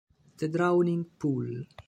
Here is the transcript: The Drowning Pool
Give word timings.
The 0.37 0.47
Drowning 0.49 1.03
Pool 1.19 1.67